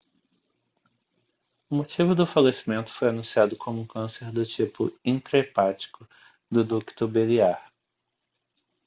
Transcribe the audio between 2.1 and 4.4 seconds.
do falecimento foi anunciado como um câncer